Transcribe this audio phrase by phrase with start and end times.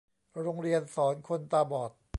[0.41, 1.91] โรงเรียนสอนคนตาบอด